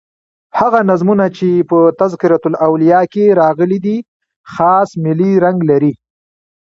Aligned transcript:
هغه 0.59 0.79
نظمونه 0.89 1.25
چي 1.37 1.49
په 1.69 1.77
"تذکرةالاولیاء" 1.99 3.05
کښي 3.13 3.25
راغلي 3.41 3.79
دي 3.85 3.97
خاص 4.53 4.89
ملي 5.03 5.31
رنګ 5.45 5.57
لري. 5.69 5.93